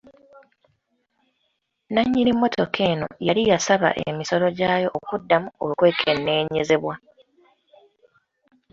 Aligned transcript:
Nnannyini 1.89 2.31
mmotoka 2.33 2.81
eno 2.91 3.07
yali 3.27 3.41
yasaba 3.51 3.89
emisolo 4.09 4.45
gyayo 4.57 4.87
okuddamu 4.97 5.47
okwekenneenyezebwa. 5.65 6.93